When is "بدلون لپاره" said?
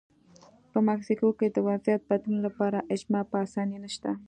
2.09-2.85